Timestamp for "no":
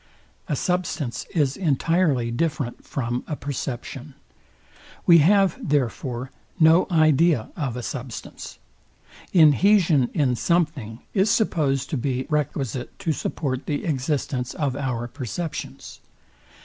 6.59-6.87